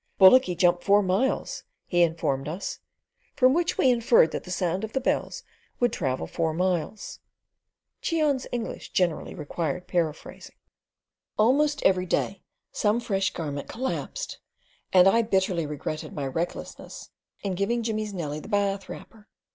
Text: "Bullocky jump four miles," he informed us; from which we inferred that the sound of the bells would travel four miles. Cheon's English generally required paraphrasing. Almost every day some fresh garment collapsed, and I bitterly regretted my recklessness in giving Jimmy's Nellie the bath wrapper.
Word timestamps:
"Bullocky 0.17 0.55
jump 0.55 0.81
four 0.81 1.03
miles," 1.03 1.63
he 1.85 2.01
informed 2.01 2.47
us; 2.47 2.79
from 3.35 3.53
which 3.53 3.77
we 3.77 3.91
inferred 3.91 4.31
that 4.31 4.45
the 4.45 4.49
sound 4.49 4.83
of 4.83 4.93
the 4.93 4.99
bells 4.99 5.43
would 5.79 5.93
travel 5.93 6.25
four 6.25 6.55
miles. 6.55 7.19
Cheon's 8.01 8.47
English 8.51 8.93
generally 8.93 9.35
required 9.35 9.87
paraphrasing. 9.87 10.55
Almost 11.37 11.83
every 11.83 12.07
day 12.07 12.41
some 12.71 12.99
fresh 12.99 13.31
garment 13.31 13.67
collapsed, 13.69 14.39
and 14.91 15.07
I 15.07 15.21
bitterly 15.21 15.67
regretted 15.67 16.13
my 16.13 16.25
recklessness 16.25 17.11
in 17.43 17.53
giving 17.53 17.83
Jimmy's 17.83 18.11
Nellie 18.11 18.39
the 18.39 18.49
bath 18.49 18.89
wrapper. 18.89 19.27